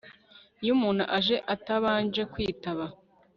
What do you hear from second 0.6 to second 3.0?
iyo umuntu aje atabanje kwitaba